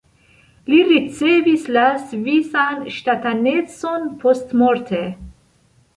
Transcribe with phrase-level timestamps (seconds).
[0.71, 5.03] Li ricevis la svisan ŝtatanecon postmorte.